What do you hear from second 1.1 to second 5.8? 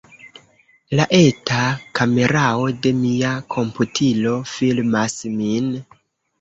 eta kamerao de mia komputilo filmas min.